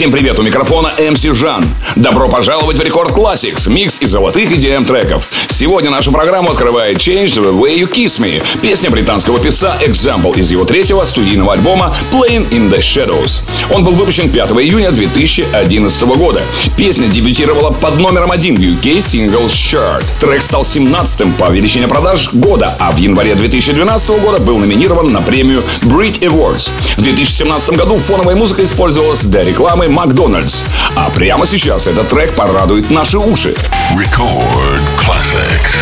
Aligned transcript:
Всем 0.00 0.12
привет, 0.12 0.40
у 0.40 0.42
микрофона 0.42 0.94
MC 0.96 1.34
Жан. 1.34 1.62
Добро 1.94 2.26
пожаловать 2.30 2.78
в 2.78 2.80
Record 2.80 3.10
Classics, 3.10 3.70
микс 3.70 4.00
из 4.00 4.08
золотых 4.08 4.50
EDM 4.50 4.86
треков. 4.86 5.28
Сегодня 5.50 5.90
нашу 5.90 6.10
программу 6.10 6.52
открывает 6.52 6.96
Change 6.96 7.26
the 7.26 7.52
Way 7.52 7.80
You 7.80 7.92
Kiss 7.92 8.18
Me, 8.18 8.42
песня 8.62 8.88
британского 8.88 9.38
певца 9.38 9.76
Example 9.82 10.38
из 10.38 10.50
его 10.50 10.64
третьего 10.64 11.04
студийного 11.04 11.52
альбома 11.52 11.94
Playing 12.12 12.48
in 12.48 12.70
the 12.70 12.78
Shadows. 12.78 13.42
Он 13.70 13.84
был 13.84 13.92
выпущен 13.92 14.30
5 14.30 14.52
июня 14.52 14.90
2011 14.90 16.02
года. 16.16 16.40
Песня 16.78 17.06
дебютировала 17.06 17.70
под 17.70 17.98
номером 17.98 18.30
один 18.30 18.56
в 18.56 18.58
UK 18.58 19.00
Singles 19.00 19.48
Chart. 19.48 20.02
Трек 20.18 20.40
стал 20.40 20.62
17-м 20.62 21.34
по 21.34 21.50
величине 21.50 21.88
продаж 21.88 22.32
года, 22.32 22.74
а 22.78 22.90
в 22.90 22.96
январе 22.96 23.34
2012 23.34 24.08
года 24.22 24.38
был 24.38 24.56
номинирован 24.56 25.12
на 25.12 25.20
премию 25.20 25.62
Brit 25.82 26.20
Awards. 26.20 26.70
В 26.96 27.02
2017 27.02 27.76
году 27.76 27.98
фоновая 27.98 28.34
музыка 28.34 28.64
использовалась 28.64 29.24
для 29.24 29.44
рекламы 29.44 29.89
Макдональдс. 29.90 30.64
А 30.96 31.10
прямо 31.10 31.46
сейчас 31.46 31.86
этот 31.86 32.08
трек 32.08 32.34
порадует 32.34 32.90
наши 32.90 33.18
уши. 33.18 33.54
Record 33.94 34.80
Classics. 34.98 35.74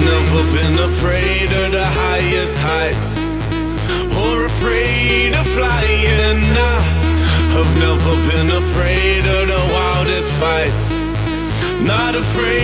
Never 0.00 0.44
been 0.52 0.78
afraid 0.78 1.50
of 1.50 1.72
the 1.72 1.84
highest 1.84 2.56
heights 2.58 3.34
or 4.16 4.46
afraid 4.46 5.34
of 5.34 5.46
flying. 5.58 6.40
Nah, 6.54 6.80
I've 7.58 7.74
never 7.78 8.14
been 8.30 8.48
afraid 8.62 9.26
of 9.26 9.42
the 9.52 9.62
wildest 9.74 10.32
fights, 10.40 11.12
not 11.82 12.14
afraid 12.14 12.59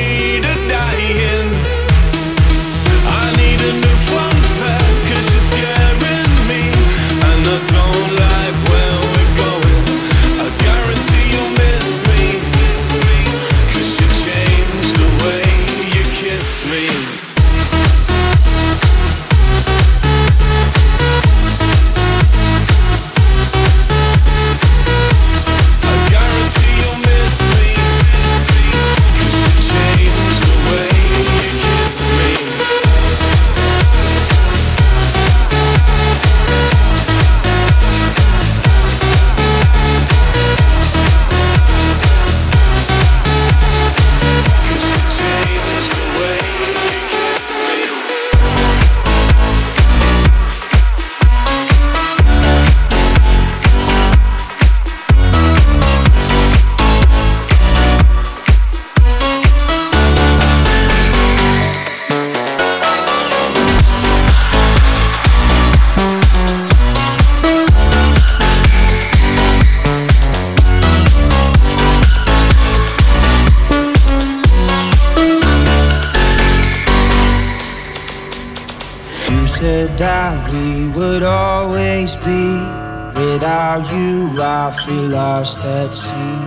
I 84.66 84.70
feel 84.72 85.08
lost 85.10 85.60
at 85.60 85.94
sea. 85.94 86.42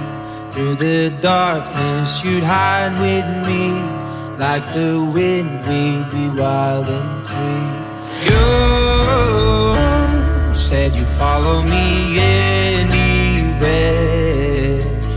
Through 0.51 0.75
the 0.75 1.09
darkness, 1.21 2.21
you'd 2.21 2.43
hide 2.43 2.91
with 2.99 3.25
me. 3.47 3.71
Like 4.37 4.65
the 4.73 5.09
wind, 5.15 5.49
we'd 5.65 6.09
be 6.11 6.27
wild 6.37 6.89
and 6.89 7.23
free. 7.23 7.71
You 8.27 8.43
said 10.53 10.93
you'd 10.95 11.07
follow 11.07 11.61
me 11.61 12.19
anywhere. 12.19 13.29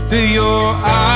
Your 0.09 0.73
eyes 0.73 1.12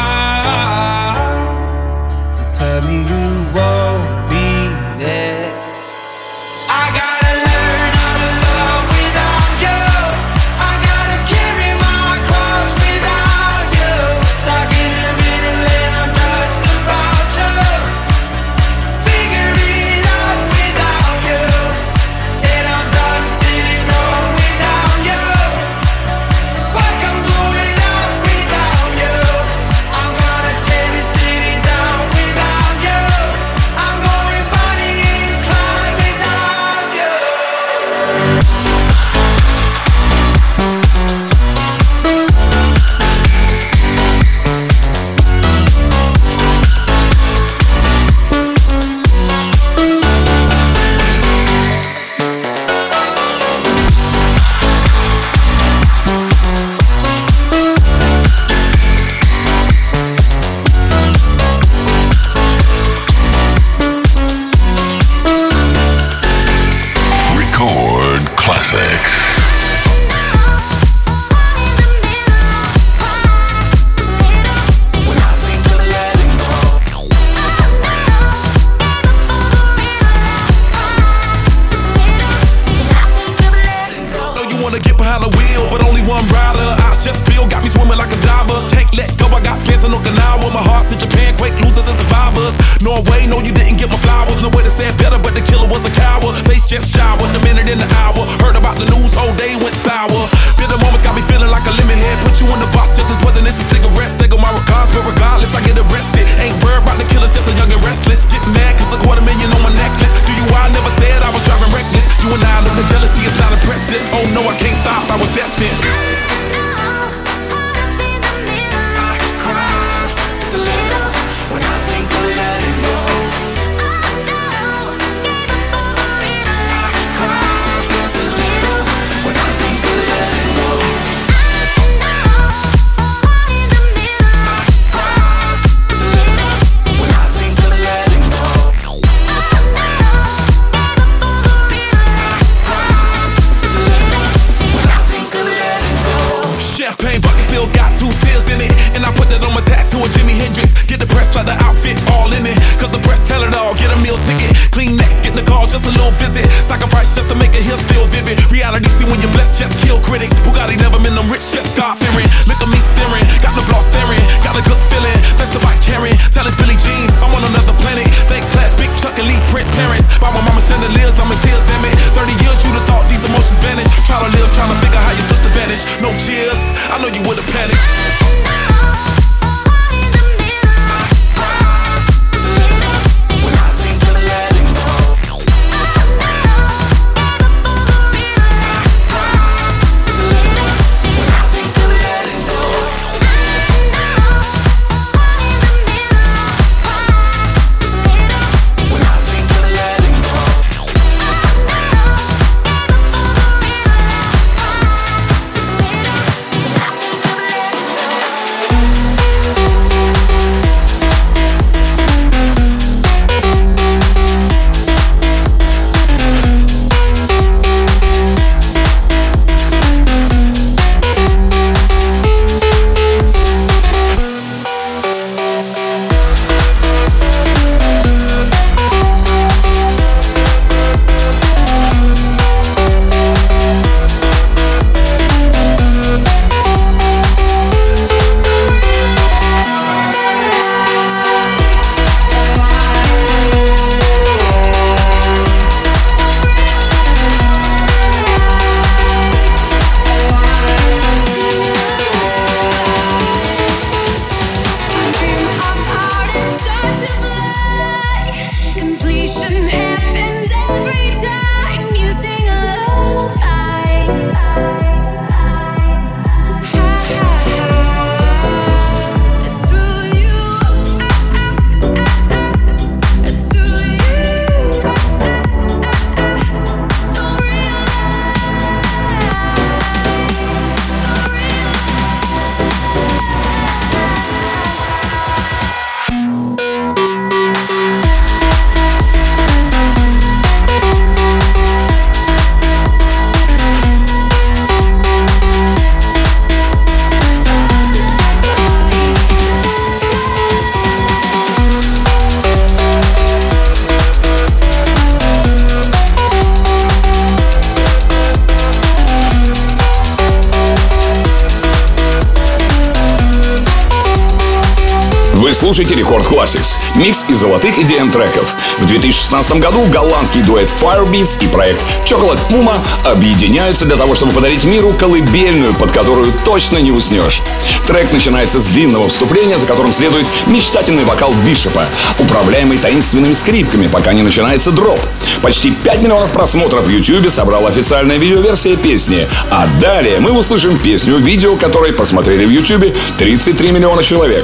слушаете 315.78 316.00
Рекорд 316.00 316.26
Classics, 316.26 316.74
микс 316.96 317.24
из 317.28 317.38
золотых 317.38 317.78
EDM 317.78 318.12
треков. 318.12 318.52
В 318.80 318.88
2016 318.88 319.58
году 319.58 319.86
голландский 319.94 320.42
дуэт 320.42 320.74
Firebeats 320.82 321.38
и 321.40 321.48
проект 321.48 321.80
Chocolate 322.04 322.40
Puma 322.50 322.80
объединяются 323.06 323.86
для 323.86 323.96
того, 323.96 324.16
чтобы 324.16 324.32
подарить 324.32 324.66
миру 324.66 324.96
колыбельную, 324.98 325.76
под 325.76 325.92
которую 325.92 326.34
точно 326.44 326.80
не 326.80 326.92
уснешь. 326.92 327.44
Трек 327.86 328.12
начинается 328.12 328.60
с 328.60 328.66
длинного 328.66 329.08
вступления, 329.08 329.60
за 329.60 329.68
которым 329.68 329.94
следует 329.94 330.26
мечтательный 330.48 331.04
вокал 331.04 331.32
Бишопа, 331.46 331.86
управляемый 332.18 332.80
таинственными 332.80 333.36
скрипками, 333.36 333.86
пока 333.86 334.14
не 334.14 334.24
начинается 334.24 334.72
дроп. 334.72 335.00
Почти 335.44 335.70
5 335.70 336.02
миллионов 336.02 336.32
просмотров 336.32 336.86
в 336.86 336.90
YouTube 336.90 337.30
собрала 337.30 337.70
официальная 337.70 338.18
видеоверсия 338.18 338.78
песни. 338.78 339.28
А 339.52 339.70
далее 339.80 340.20
мы 340.22 340.32
услышим 340.32 340.76
песню-видео, 340.76 341.56
которой 341.56 341.94
посмотрели 341.94 342.48
в 342.48 342.50
YouTube 342.50 342.98
33 343.20 343.70
миллиона 343.70 344.02
человек. 344.02 344.44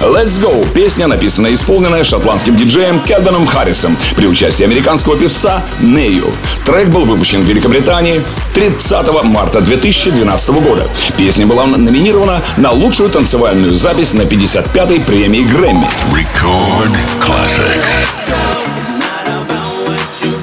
Let's 0.00 0.40
Go– 0.40 0.66
песня, 0.74 1.06
написанная 1.06 1.50
и 1.50 1.54
исполненная 1.54 2.04
шотландским 2.04 2.56
диджеем 2.56 3.00
Кевином 3.00 3.46
Харрисом 3.46 3.98
при 4.16 4.26
участии 4.26 4.64
американского 4.64 5.14
певца 5.14 5.62
Нею. 5.78 6.32
Трек 6.64 6.88
был 6.88 7.04
выпущен 7.04 7.42
в 7.42 7.44
Великобритании 7.44 8.22
30 8.54 9.24
марта 9.24 9.60
2012 9.60 10.50
года. 10.62 10.88
Песня 11.18 11.46
была 11.46 11.66
номинирована 11.66 12.40
на 12.56 12.70
лучшую 12.70 13.10
танцевальную 13.10 13.76
запись 13.76 14.14
на 14.14 14.22
55-й 14.22 15.00
премии 15.00 15.42
Грэмми. 15.42 15.86
Record 16.12 16.96
Classics. 17.20 18.20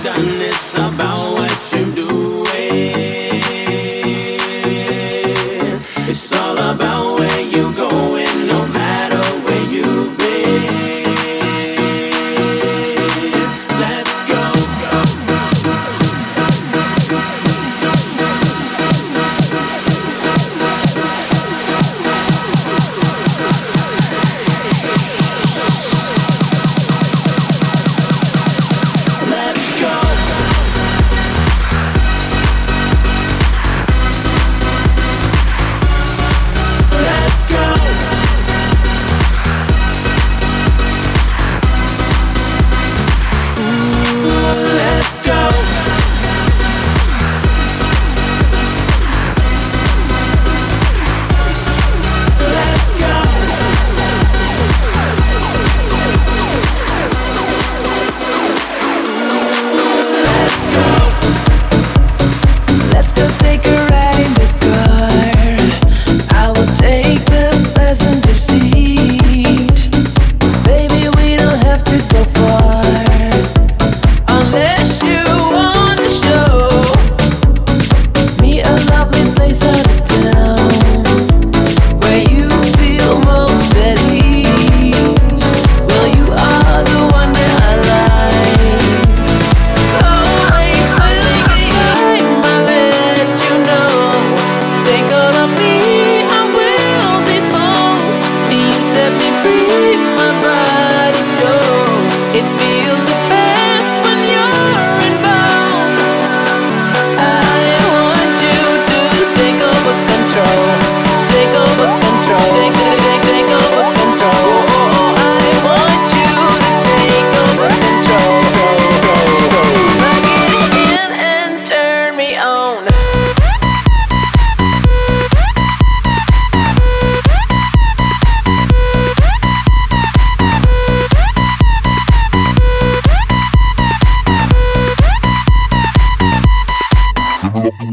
go. 0.04 0.27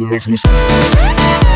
mesmo. 0.06 1.53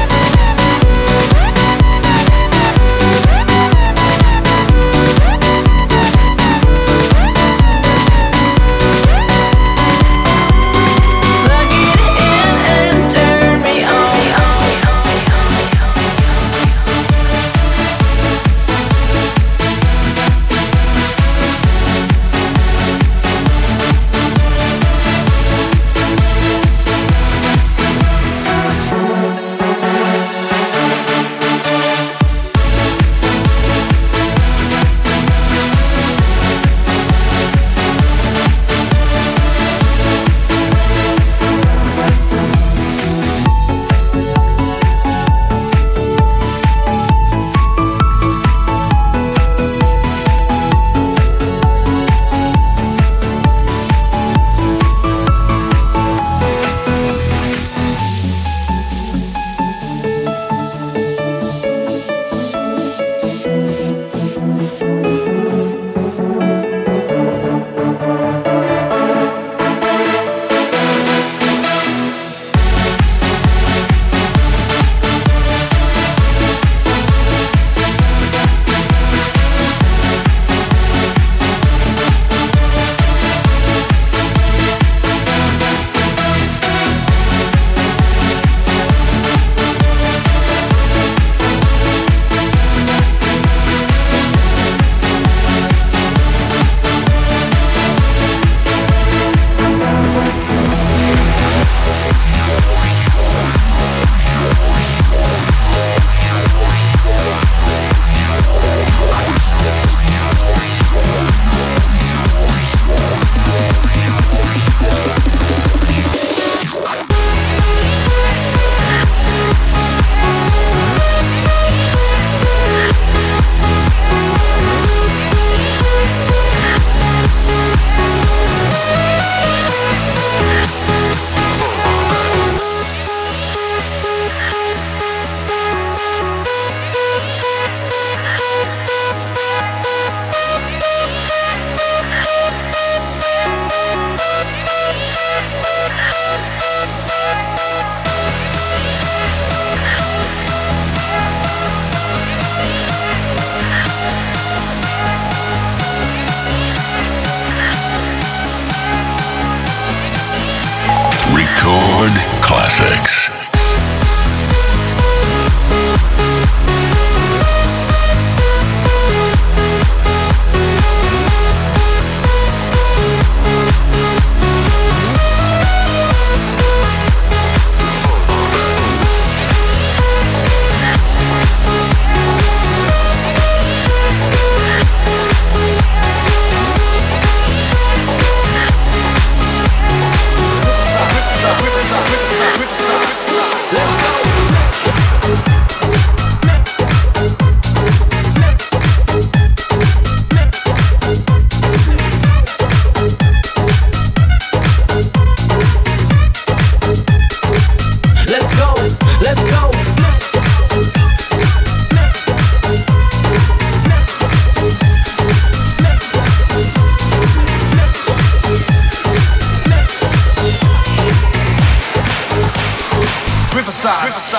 Me 224.28 224.34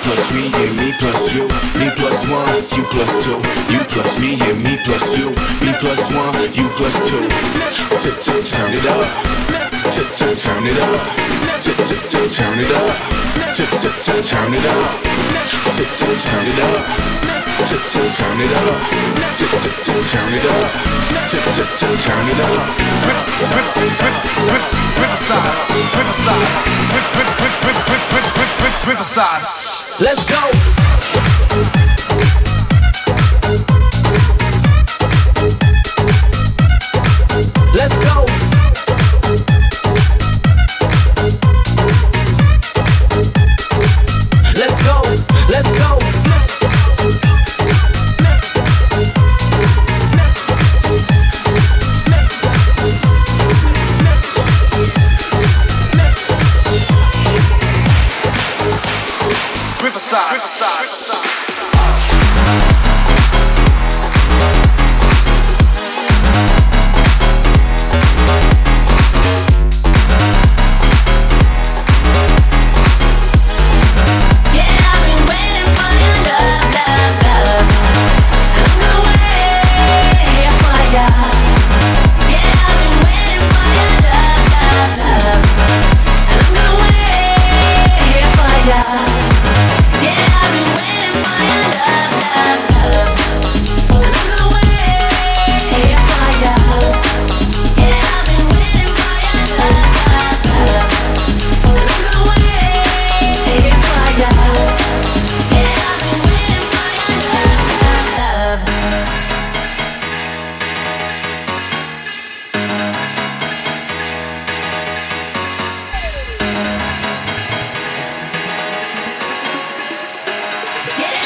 plus 0.00 0.32
me, 0.32 0.46
and 0.46 0.76
me 0.78 0.90
plus 0.98 1.34
you. 1.34 1.46
Me 1.78 1.90
plus 1.96 2.26
one, 2.30 2.56
you 2.74 2.82
plus 2.84 3.12
two. 3.22 3.36
You 3.70 3.84
plus 3.84 4.18
me, 4.18 4.40
and 4.40 4.64
me 4.64 4.78
plus 4.84 5.18
you. 5.18 5.28
Me 5.60 5.74
plus 5.80 6.00
one, 6.10 6.34
you 6.54 6.66
plus 6.70 6.96
two. 7.06 7.28
Turn 8.50 8.72
it 8.72 8.86
up. 8.86 9.63
Turn 9.94 10.02
it 10.02 10.10
up. 10.10 10.34
Turn 10.42 10.66
it 10.66 10.74
up. 10.74 11.86
Turn 12.26 12.58
it 12.58 12.72
up. 12.74 12.90
Turn 13.54 13.78
it 14.52 14.66
up. 14.66 14.90
Turn 14.90 15.30
it 15.54 16.18
up. 16.18 16.18
Turn 16.18 16.46
it 18.34 18.50
up. 18.50 18.64
Turn 18.64 18.70
it 20.02 20.44
up. 20.44 20.74
Criticize. 28.82 29.46
Let's 30.00 30.24
go. 30.28 30.42
Let's 37.74 37.96
go. 38.04 38.23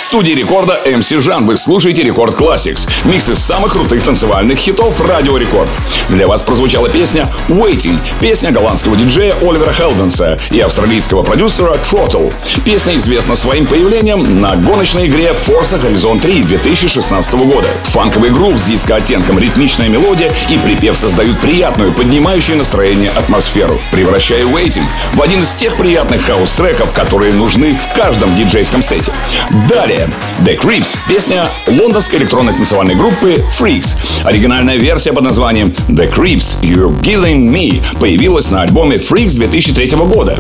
Студии 0.09 0.33
рекорда 0.33 0.81
MC 0.87 1.21
Жан 1.21 1.45
вы 1.45 1.59
слушаете 1.59 2.03
Record 2.03 2.35
Classics. 2.35 2.89
Микс 3.05 3.29
из 3.29 3.41
самых 3.41 3.73
крутых 3.73 4.03
танцевальных 4.03 4.59
хитов 4.59 4.99
Радио 5.03 5.37
Рекорд. 5.37 5.69
Для 6.09 6.27
вас 6.27 6.41
прозвучала 6.41 6.89
песня 6.89 7.31
Waiting. 7.49 8.01
Песня 8.19 8.51
голландского 8.51 8.97
диджея 8.97 9.35
Оливера 9.43 9.71
Хелденса 9.71 10.39
и 10.51 10.61
австралийского 10.61 11.25
продюсера 11.25 11.75
Throttle. 11.75 12.33
Песня 12.65 12.97
известна 12.97 13.37
своим 13.37 13.67
появлением 13.67 14.41
на 14.41 14.57
гоночной 14.57 15.09
игре 15.09 15.35
Forza 15.47 15.79
Horizon 15.79 16.19
3 16.19 16.43
2016 16.43 17.35
года. 17.35 17.69
Фанковый 17.85 18.31
грув 18.31 18.59
с 18.59 18.65
диско-оттенком, 18.65 19.39
ритмичная 19.39 19.91
мелодия 19.91 20.33
и 20.49 20.57
припев 20.57 20.97
создают 20.97 21.39
приятную, 21.41 21.93
поднимающую 21.93 22.57
настроение 22.57 23.11
атмосферу, 23.11 23.79
превращая 23.93 24.45
Waiting 24.45 24.85
в 25.13 25.21
один 25.21 25.43
из 25.43 25.53
тех 25.53 25.77
приятных 25.77 26.23
хаус-треков, 26.23 26.95
которые 26.95 27.35
нужны 27.35 27.77
в 27.77 27.95
каждом 27.95 28.35
диджейском 28.35 28.83
сете. 28.83 29.13
Далее 29.69 29.98
The 30.45 30.59
Creeps, 30.59 30.99
песня 31.09 31.51
лондонской 31.67 32.19
электронной 32.19 32.53
танцевальной 32.55 32.95
группы 32.95 33.43
Freaks. 33.59 33.97
Оригинальная 34.25 34.77
версия 34.77 35.13
под 35.13 35.25
названием 35.25 35.69
The 35.89 36.13
Creeps 36.13 36.61
You're 36.63 37.01
Killing 37.01 37.51
Me 37.51 37.83
появилась 37.99 38.51
на 38.51 38.63
альбоме 38.63 38.97
Freaks 38.97 39.37
2003 39.37 39.91
года. 40.07 40.39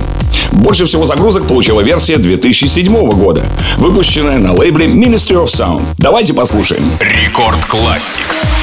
Больше 0.52 0.86
всего 0.86 1.04
загрузок 1.04 1.46
получила 1.46 1.80
версия 1.80 2.16
2007 2.16 2.92
года, 3.10 3.44
выпущенная 3.76 4.38
на 4.38 4.52
лейбле 4.52 4.86
Ministry 4.86 5.42
of 5.42 5.46
Sound. 5.46 5.82
Давайте 5.98 6.34
послушаем. 6.34 6.90
Record 7.00 7.58
Classics. 7.64 8.57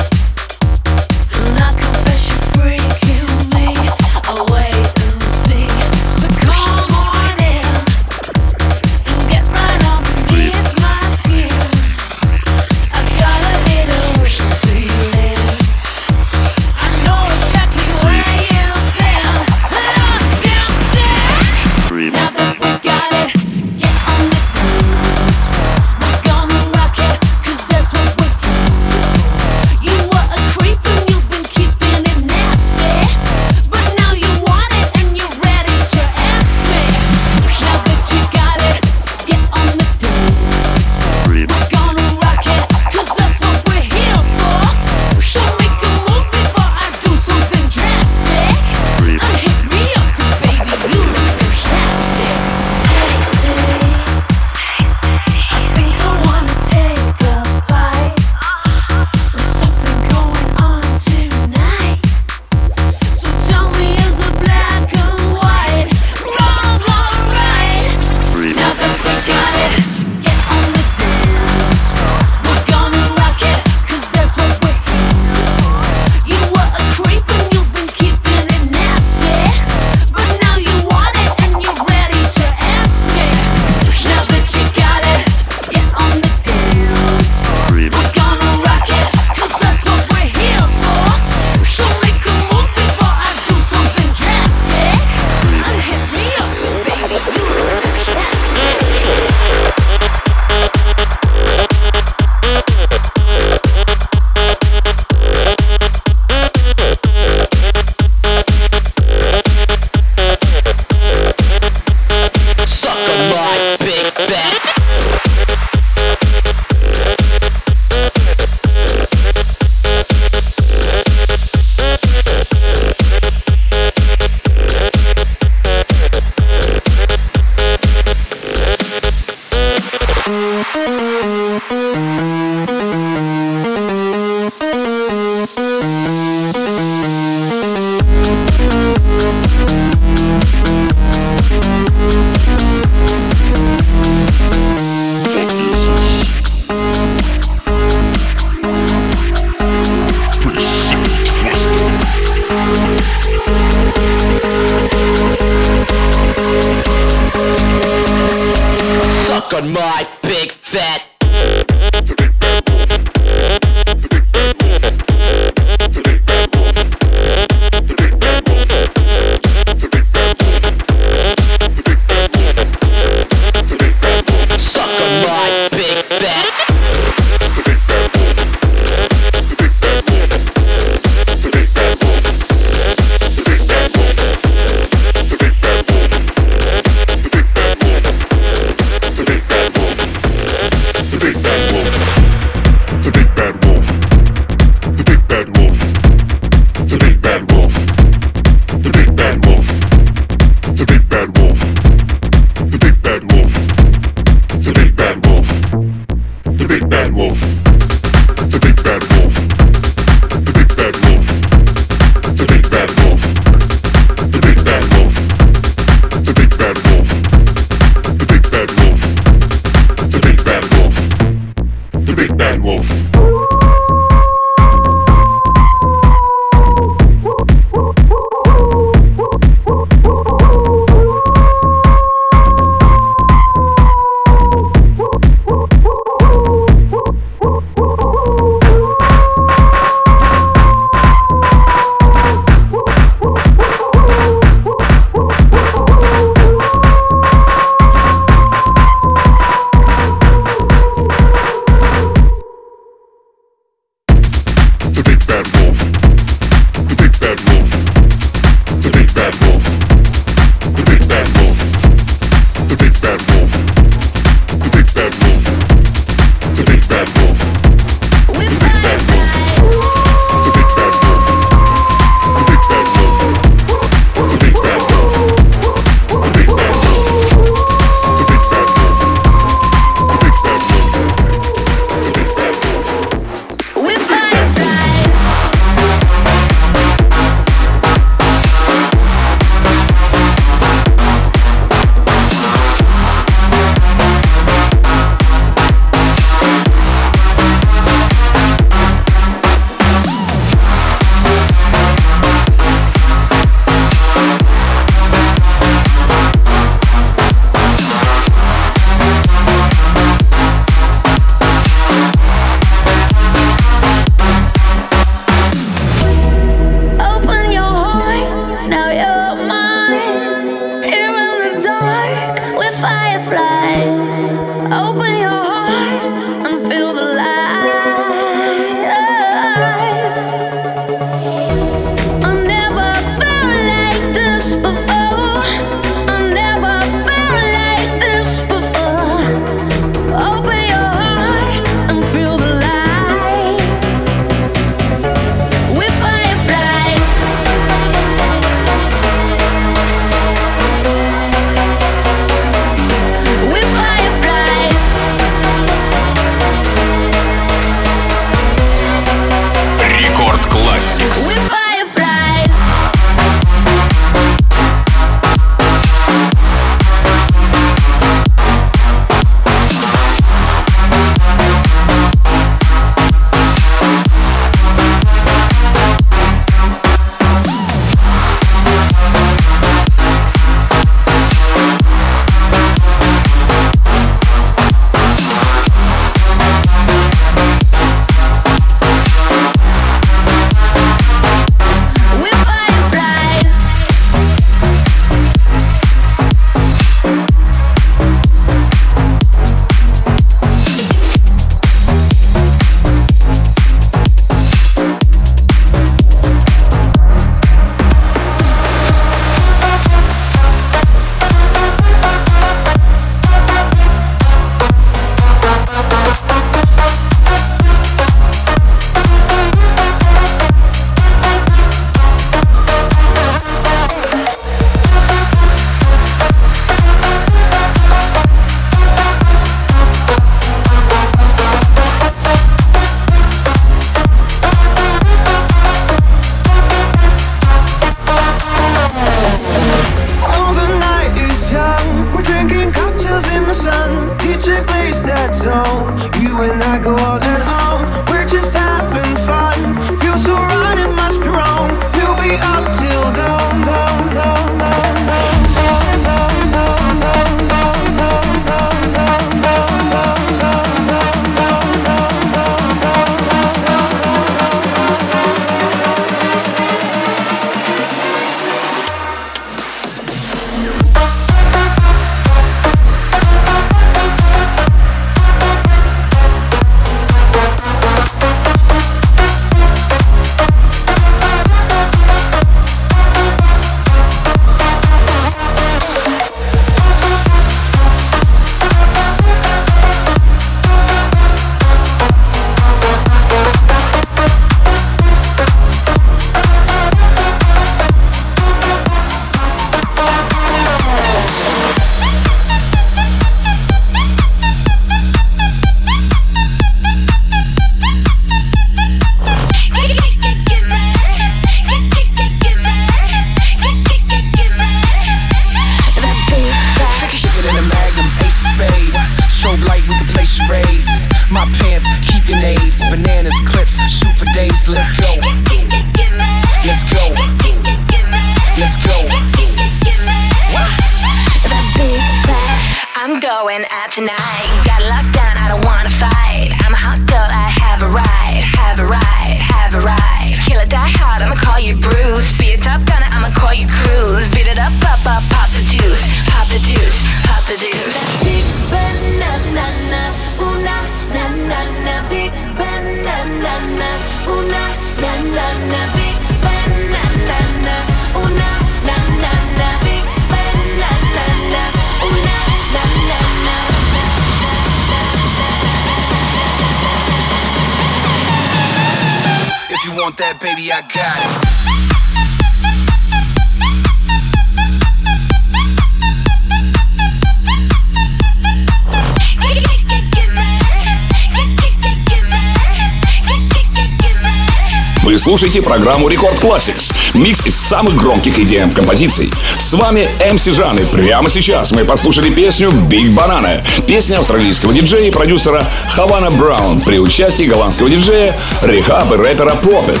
Слушаете 585.38 585.62
программу 585.62 586.08
Record 586.08 586.36
Classics. 586.42 586.92
Микс 587.14 587.46
из 587.46 587.54
самых 587.54 587.94
громких 587.94 588.40
EDM 588.40 588.74
композиций. 588.74 589.32
С 589.56 589.72
вами 589.72 590.08
MC 590.18 590.52
Жан, 590.52 590.80
и 590.80 590.84
прямо 590.84 591.30
сейчас 591.30 591.70
мы 591.70 591.84
послушали 591.84 592.28
песню 592.28 592.70
Big 592.70 593.14
Banana. 593.14 593.64
Песня 593.86 594.18
австралийского 594.18 594.72
диджея 594.72 595.06
и 595.06 595.12
продюсера 595.12 595.64
Havana 595.94 596.32
Brown 596.32 596.80
при 596.80 596.98
участии 596.98 597.44
голландского 597.44 597.88
диджея 597.88 598.34
R3hab 598.62 599.12
и 599.12 599.16
рэпера 599.16 599.54
Prophet. 599.62 600.00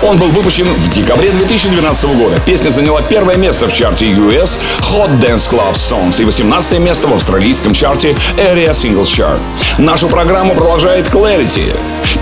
Он 0.00 0.16
был 0.16 0.28
выпущен 0.28 0.66
в 0.66 0.90
декабре 0.90 1.32
2012 1.32 2.04
года. 2.16 2.40
Песня 2.46 2.70
заняла 2.70 3.02
первое 3.02 3.36
место 3.36 3.68
в 3.68 3.74
чарте 3.74 4.06
US 4.06 4.58
Hot 4.94 5.20
Dance 5.20 5.50
Club 5.50 5.74
Songs 5.74 6.18
и 6.22 6.24
18 6.24 6.78
место 6.78 7.08
в 7.08 7.12
австралийском 7.12 7.74
чарте 7.74 8.16
ARIA 8.38 8.70
Singles 8.70 9.02
Chart. 9.02 9.38
Нашу 9.76 10.08
программу 10.08 10.54
продолжает 10.54 11.08
Clarity. 11.08 11.74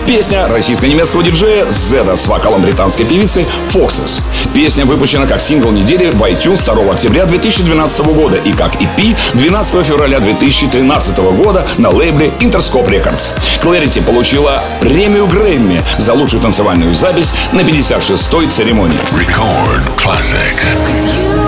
Песня 0.07 0.47
российско-немецкого 0.47 1.25
диджея 1.25 1.69
Зеда 1.69 2.14
с 2.14 2.29
вокалом 2.29 2.62
британской 2.62 3.05
певицы 3.05 3.45
Foxes. 3.75 4.23
Песня 4.55 4.87
выпущена 4.87 5.27
как 5.27 5.40
сингл 5.40 5.73
недели 5.73 6.11
в 6.11 6.23
iTunes 6.23 6.64
2 6.64 6.92
октября 6.92 7.25
2012 7.25 8.07
года 8.07 8.37
и 8.37 8.53
как 8.53 8.77
EP 8.77 9.16
12 9.35 9.85
февраля 9.85 10.21
2013 10.21 11.19
года 11.19 11.66
на 11.79 11.90
лейбле 11.90 12.33
Interscope 12.38 12.88
Records. 12.88 13.31
Clarity 13.61 14.01
получила 14.01 14.62
премию 14.81 15.27
Грэмми 15.27 15.83
за 15.99 16.12
лучшую 16.12 16.40
танцевальную 16.40 16.95
запись 16.95 17.33
на 17.53 17.62
56-й 17.62 18.47
церемонии. 18.49 18.99
Record 19.12 19.83
classics. 19.97 21.46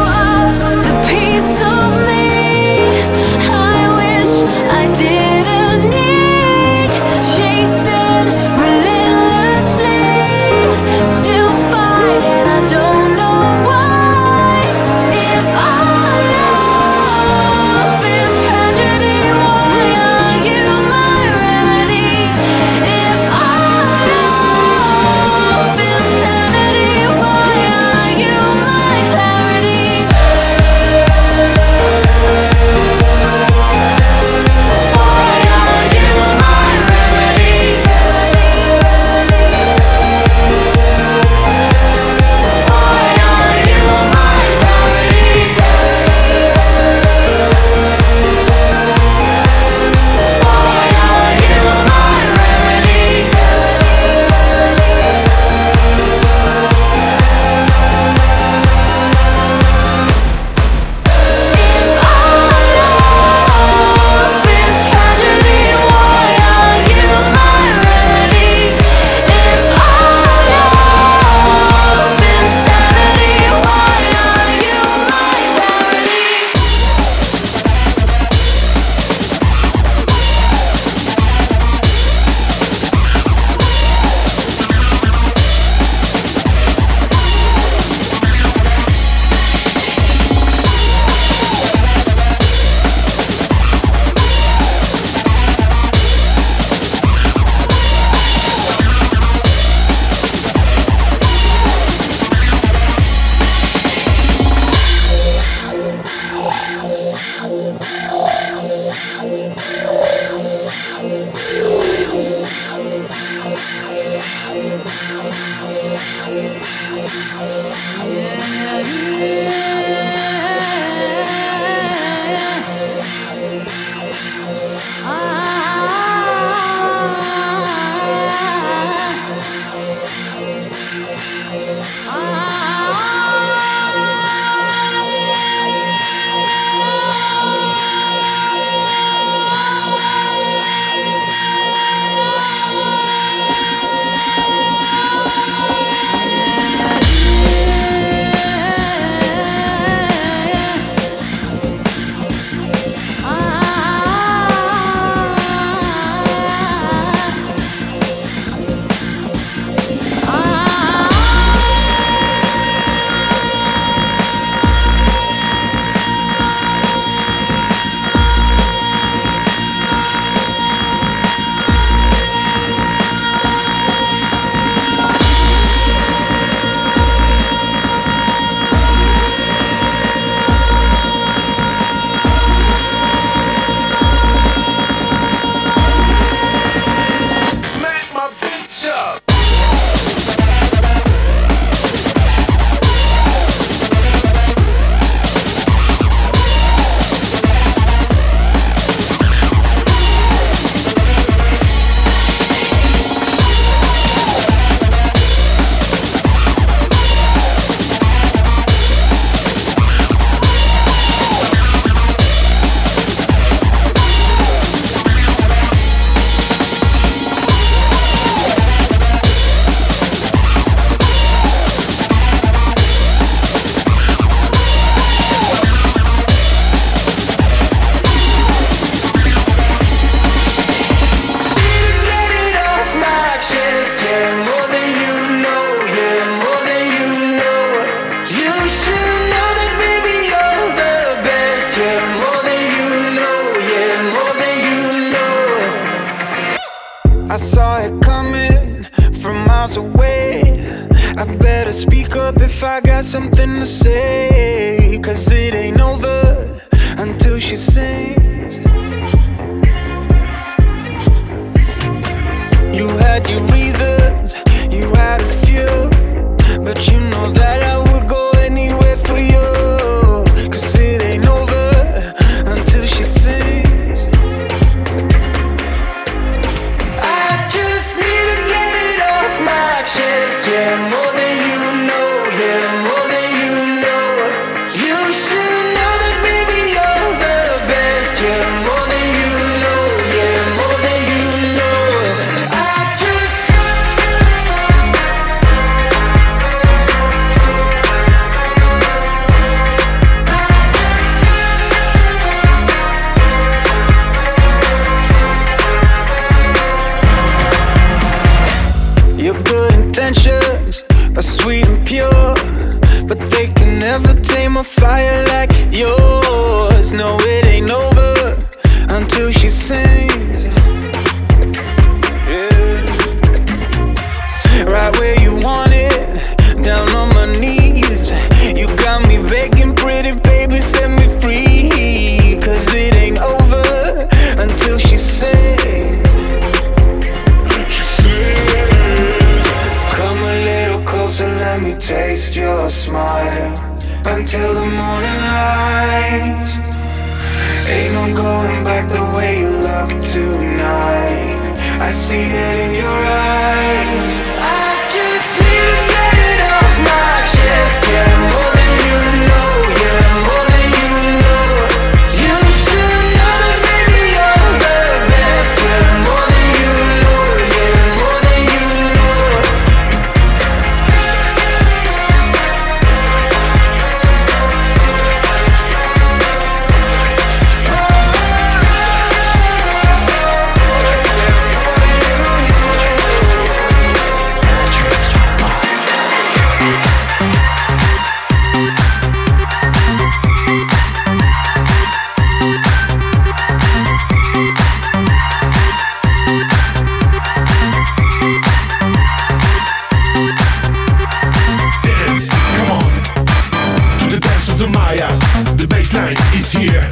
bias. 404.99 405.19
The 405.57 405.67
baseline 405.67 406.19
is 406.35 406.51
here. 406.51 406.83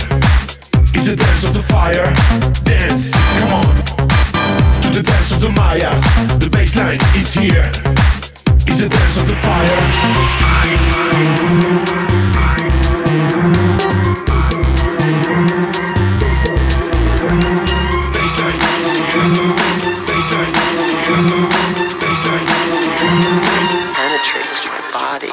It's 0.95 1.07
a 1.09 1.17
dance 1.17 1.45
of 1.45 1.55
the 1.55 1.63
fire. 1.63 2.13
Dance, 2.65 3.11
come 3.39 3.53
on. 3.53 3.75
To 4.83 4.91
the 4.91 5.03
dance 5.03 5.31
of 5.33 5.41
the 5.41 5.51
Mayas. 5.51 6.03
The 6.39 6.47
baseline 6.47 7.01
is 7.17 7.33
here. 7.33 7.71
It's 8.67 8.81
a 8.81 8.89
dance 8.89 9.17
of 9.17 9.27
the 9.27 9.35
fire. 9.35 9.83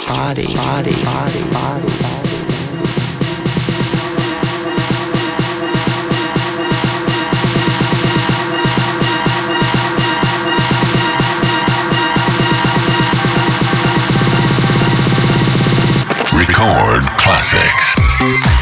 body, 0.07 0.55
body, 0.55 0.91
body, 1.03 1.43
body. 1.51 2.12
Classics. 17.23 18.52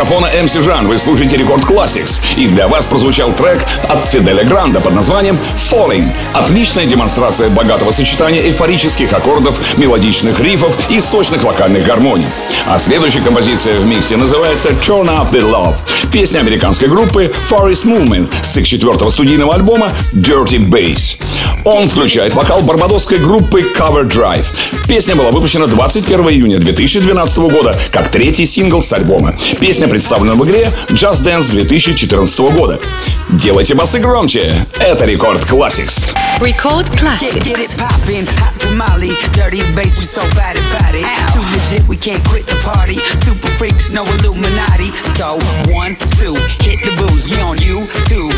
Микрофона 0.00 0.28
MC 0.28 0.62
Жан. 0.62 0.88
Вы 0.88 0.96
слушаете 0.96 1.36
Рекорд 1.36 1.62
Classics. 1.64 2.22
И 2.38 2.46
для 2.46 2.68
вас 2.68 2.86
прозвучал 2.86 3.32
трек 3.34 3.62
от 3.86 4.08
Фиделя 4.08 4.44
Гранда 4.44 4.80
под 4.80 4.94
названием 4.94 5.38
Falling. 5.58 6.08
Отличная 6.32 6.86
демонстрация 6.86 7.50
богатого 7.50 7.90
сочетания 7.90 8.40
эйфорических 8.40 9.12
аккордов, 9.12 9.76
мелодичных 9.76 10.40
рифов 10.40 10.74
и 10.88 11.02
сочных 11.02 11.42
вокальных 11.44 11.84
гармоний. 11.84 12.24
А 12.66 12.78
следующая 12.78 13.20
композиция 13.20 13.78
в 13.78 13.86
миксе 13.86 14.16
называется 14.16 14.70
Turn 14.70 15.06
Up 15.08 15.32
The 15.32 15.42
Love. 15.42 15.74
Песня 16.10 16.38
американской 16.38 16.88
группы 16.88 17.30
Forest 17.50 17.84
Movement 17.84 18.32
с 18.42 18.56
их 18.56 18.66
четвертого 18.66 19.10
студийного 19.10 19.54
альбома 19.54 19.92
Dirty 20.14 20.66
Bass. 20.66 21.20
Он 21.64 21.88
включает 21.88 22.34
вокал 22.34 22.62
барбадосской 22.62 23.18
группы 23.18 23.60
Cover 23.60 24.08
Drive. 24.08 24.46
Песня 24.88 25.14
была 25.14 25.30
выпущена 25.30 25.66
21 25.66 26.28
июня 26.30 26.58
2012 26.58 27.38
года 27.38 27.76
как 27.92 28.08
третий 28.08 28.46
сингл 28.46 28.82
с 28.82 28.92
альбома. 28.92 29.34
Песня 29.60 29.86
представлена 29.86 30.34
в 30.34 30.44
игре 30.46 30.72
Just 30.88 31.24
Dance 31.24 31.50
2014 31.50 32.38
года. 32.40 32.80
Делайте 33.28 33.74
басы 33.74 33.98
громче. 34.00 34.66
Это 34.78 35.04
Рекорд 35.04 35.44
Classics. 35.44 36.08
Record 36.40 36.90
Get, 36.90 36.98
Classics. 36.98 37.44
get 37.44 37.58
it 37.58 37.76
poppin', 37.76 38.26
hot 38.40 38.58
tamale, 38.58 39.12
dirty 39.34 39.60
bass, 39.76 39.98
we 39.98 40.06
so 40.06 40.22
bad 40.34 40.56
about 40.56 40.94
it. 40.94 41.04
Too 41.34 41.44
legit, 41.52 41.86
we 41.86 41.96
can't 41.98 42.24
quit 42.28 42.46
the 42.46 42.56
party. 42.64 42.96
Super 43.20 43.48
freaks, 43.58 43.90
no 43.90 44.04
Illuminati. 44.04 44.90
So 45.20 45.36
one, 45.70 45.96
two, 46.16 46.34
hit 46.64 46.80
the 46.80 46.92
booze. 46.96 47.28
We 47.28 47.36
on 47.42 47.58
you 47.60 47.86
too, 48.08 48.29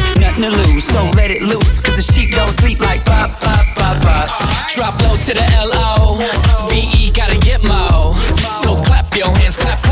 nothing 0.43 0.65
to 0.65 0.73
lose. 0.73 0.85
So 0.85 1.03
let 1.17 1.31
it 1.31 1.43
loose, 1.43 1.81
cause 1.81 1.97
the 1.97 2.03
sheep 2.03 2.35
don't 2.35 2.53
sleep 2.53 2.81
like 2.81 3.05
pop, 3.05 3.41
pop, 3.41 3.67
pop, 3.75 4.03
pop. 4.03 4.69
Drop 4.75 5.01
low 5.03 5.17
to 5.17 5.35
the 5.35 5.45
L-O 5.57 6.19
V-E 6.71 7.11
gotta 7.11 7.39
get 7.39 7.63
mo 7.63 8.15
So 8.63 8.77
clap 8.77 9.15
your 9.15 9.29
hands, 9.37 9.57
clap, 9.57 9.83
clap 9.83 9.92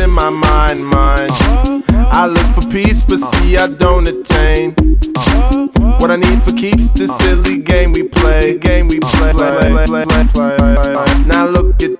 in 0.00 0.10
my 0.10 0.30
mind, 0.30 0.86
mind. 0.86 1.30
I 2.12 2.26
look 2.26 2.46
for 2.54 2.68
peace, 2.70 3.02
but 3.02 3.18
see 3.18 3.56
I 3.56 3.66
don't 3.66 4.08
attain. 4.08 4.74
What 6.00 6.10
I 6.10 6.16
need 6.16 6.42
for 6.42 6.52
keeps 6.52 6.92
the 6.92 7.06
silly 7.06 7.58
game 7.58 7.92
we 7.92 8.04
play. 8.04 8.58
Game 8.58 8.88
we 8.88 8.98
play. 9.00 9.32
Now 11.26 11.46
look 11.46 11.82
at 11.82 11.99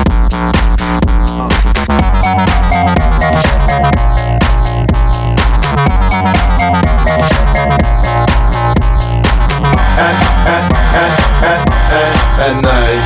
At 10.93 12.61
night. 12.63 13.03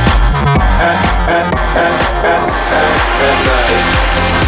At, 0.80 0.98
at, 1.28 1.54
at, 1.76 2.02
at, 2.24 2.48
at, 2.72 2.96
at 3.22 3.36
night. 3.46 4.45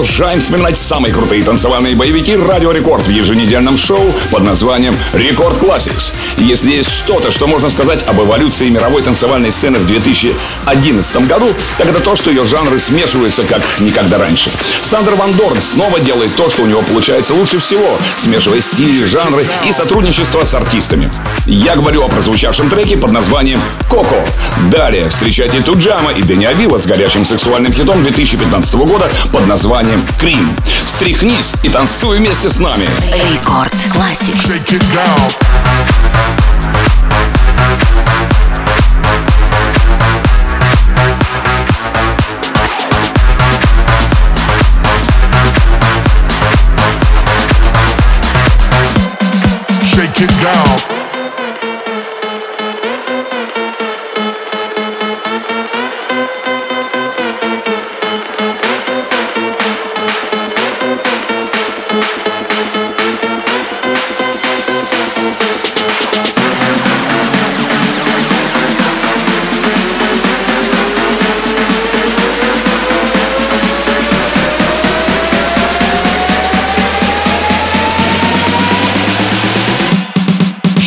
Продолжаем 0.00 0.40
вспоминать 0.40 0.78
самые 0.78 1.12
крутые 1.12 1.44
танцевальные 1.44 1.94
боевики 1.94 2.34
«Радио 2.34 2.72
Рекорд» 2.72 3.06
в 3.06 3.10
еженедельном 3.10 3.76
шоу 3.76 4.10
под 4.30 4.44
названием 4.44 4.96
«Record 5.12 5.58
Classics». 5.58 6.14
Если 6.38 6.70
есть 6.70 6.90
что-то, 6.90 7.30
что 7.30 7.46
можно 7.46 7.68
сказать 7.68 8.02
об 8.08 8.18
эволюции 8.18 8.70
мировой 8.70 9.02
танцевальной 9.02 9.50
сцены 9.50 9.78
в 9.78 9.84
2011 9.84 11.28
году, 11.28 11.48
так 11.76 11.90
это 11.90 12.00
то, 12.00 12.16
что 12.16 12.30
ее 12.30 12.44
жанры 12.44 12.78
смешиваются 12.78 13.42
как 13.42 13.62
никогда 13.80 14.16
раньше. 14.16 14.50
Сандер 14.80 15.16
Ван 15.16 15.34
Дорн 15.34 15.60
снова 15.60 16.00
делает 16.00 16.34
то, 16.34 16.48
что 16.48 16.62
у 16.62 16.66
него 16.66 16.80
получается 16.80 17.34
лучше 17.34 17.58
всего, 17.58 17.98
смешивая 18.16 18.62
стили, 18.62 19.04
жанры 19.04 19.46
и 19.68 19.72
сотрудничество 19.72 20.44
с 20.44 20.54
артистами. 20.54 21.12
Я 21.44 21.76
говорю 21.76 22.04
о 22.04 22.08
прозвучавшем 22.08 22.70
треке 22.70 22.96
под 22.96 23.12
названием 23.12 23.60
«Koko». 23.90 24.24
Далее 24.70 25.10
встречайте 25.10 25.60
Туджамо 25.60 26.12
и 26.12 26.22
Дэнни 26.22 26.46
Авила 26.46 26.78
с 26.78 26.86
горячим 26.86 27.26
сексуальным 27.26 27.74
хитом 27.74 28.02
2015 28.02 28.74
года 28.76 29.10
под 29.30 29.46
названием 29.46 29.89
«Крим». 30.18 30.56
Встряхнись 30.86 31.54
и 31.62 31.68
танцуй 31.68 32.18
вместе 32.18 32.48
с 32.48 32.58
нами. 32.58 32.88
Рекорд 33.32 33.74
Classics. 33.94 34.50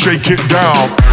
Shake 0.03 0.31
it 0.31 0.49
down. 0.49 1.12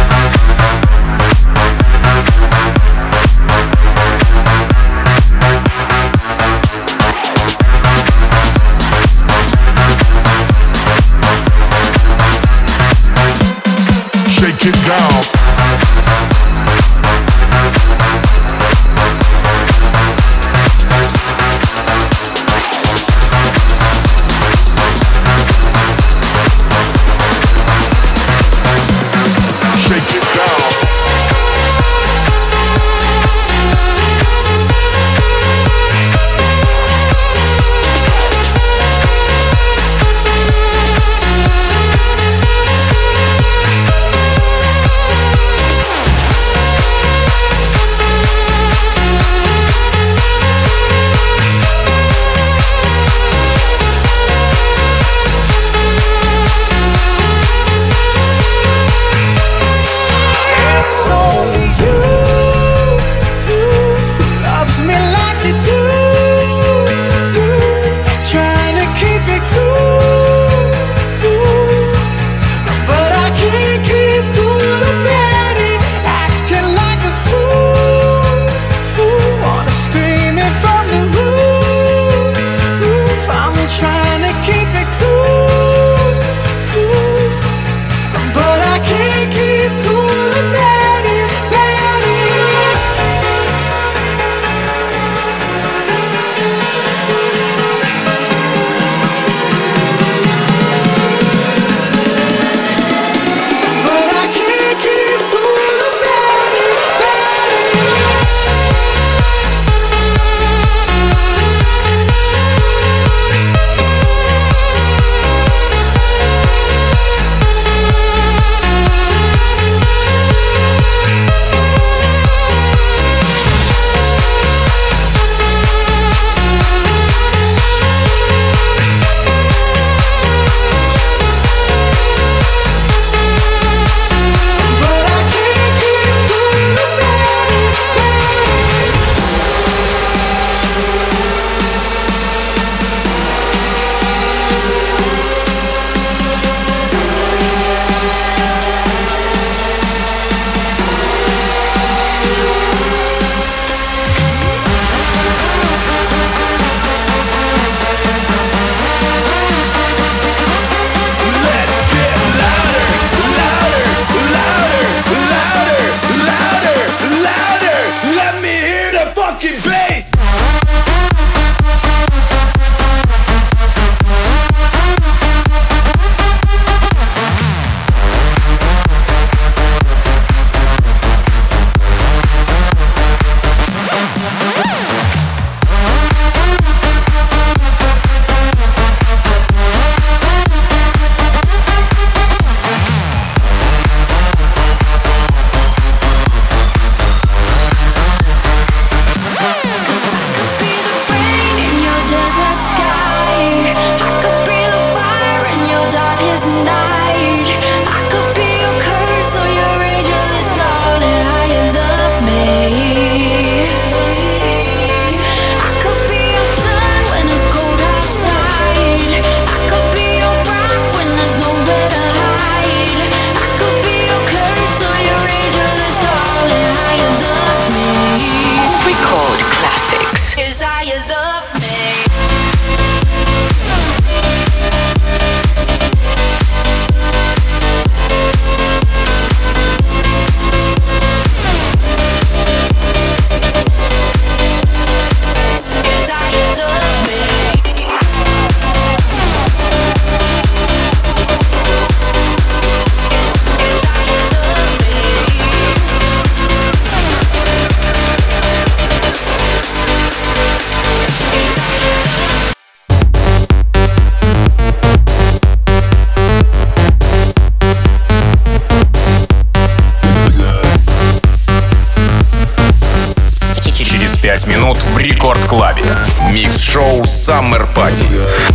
Микс-шоу 276.71 277.01
Summer 277.03 277.67
Party. 277.75 278.50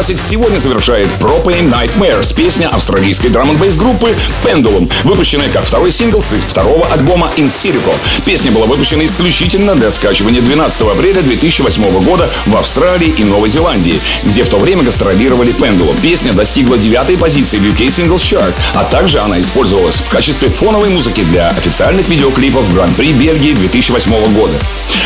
Classic 0.00 0.18
сегодня 0.18 0.58
завершает 0.58 1.08
Propane 1.20 1.70
Nightmares, 1.70 2.34
песня 2.34 2.68
австралийской 2.70 3.28
драм 3.28 3.50
н 3.50 3.58
группы 3.76 4.16
Pendulum, 4.42 4.90
выпущенная 5.04 5.50
как 5.50 5.66
второй 5.66 5.90
сингл 5.90 6.22
с 6.22 6.32
их 6.32 6.42
второго 6.42 6.86
альбома 6.86 7.30
In 7.36 7.48
Sirico. 7.48 7.92
Песня 8.24 8.50
была 8.50 8.64
выпущена 8.64 9.04
исключительно 9.04 9.74
для 9.74 9.90
скачивания 9.90 10.40
12 10.40 10.80
апреля 10.82 11.20
2008 11.20 12.02
года 12.02 12.30
в 12.46 12.56
Австралии 12.56 13.08
и 13.10 13.24
Новой 13.24 13.50
Зеландии, 13.50 14.00
где 14.24 14.42
в 14.42 14.48
то 14.48 14.56
время 14.56 14.84
гастролировали 14.84 15.52
Pendulum. 15.52 16.00
Песня 16.00 16.32
достигла 16.32 16.78
девятой 16.78 17.18
позиции 17.18 17.58
в 17.58 17.64
UK 17.64 17.88
Singles 17.88 18.22
Chart, 18.22 18.54
а 18.72 18.84
также 18.84 19.18
она 19.18 19.38
использовалась 19.38 19.96
в 19.96 20.08
качестве 20.08 20.48
фоновой 20.48 20.88
музыки 20.88 21.20
для 21.24 21.50
официальных 21.50 22.08
видеоклипов 22.08 22.72
Гран-при 22.72 23.12
Бельгии 23.12 23.52
2008 23.52 24.32
года. 24.32 24.54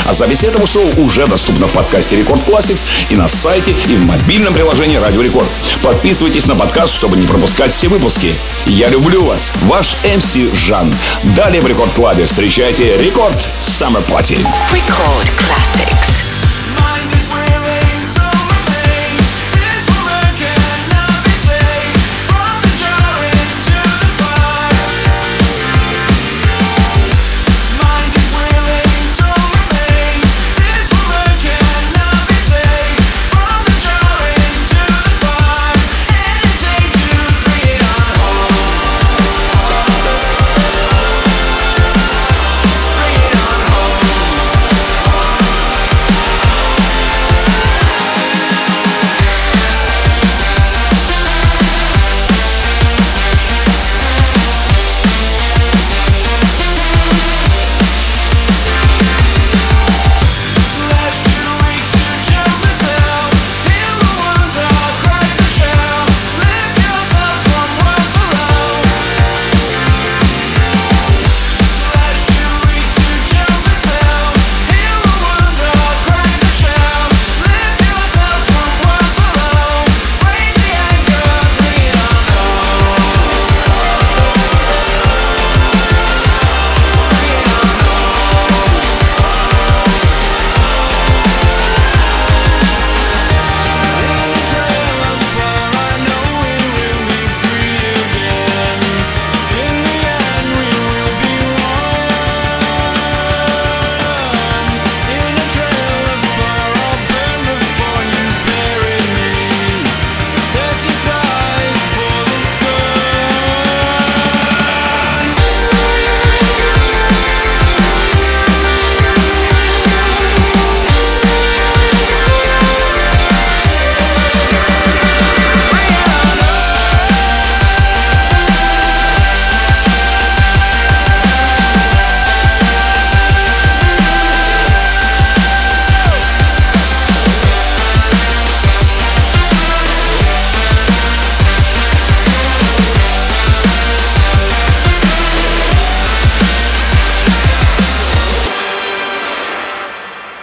А 0.06 0.12
запись 0.12 0.44
этого 0.44 0.66
шоу 0.66 0.86
уже 0.98 1.26
доступна 1.26 1.66
в 1.66 1.72
подкасте 1.72 2.16
Record 2.16 2.46
Classics 2.46 2.84
и 3.08 3.16
на 3.16 3.26
сайте, 3.26 3.72
и 3.88 3.96
в 3.96 4.04
мобильном 4.04 4.52
приложении 4.54 4.83
Радио 4.84 5.22
Рекорд. 5.22 5.48
Подписывайтесь 5.82 6.44
на 6.44 6.54
подкаст, 6.54 6.92
чтобы 6.92 7.16
не 7.16 7.26
пропускать 7.26 7.72
все 7.72 7.88
выпуски. 7.88 8.34
Я 8.66 8.88
люблю 8.88 9.24
вас, 9.24 9.50
ваш 9.62 9.96
MC 10.04 10.36
Жан. 10.52 10.92
Далее 11.34 11.62
в 11.62 11.66
Рекорд 11.66 11.94
Клабе 11.94 12.26
встречайте 12.26 12.98
Record 12.98 13.48
Summer 13.60 14.04
Party. 14.06 14.38
Record 14.70 15.30
Classics. 15.38 16.23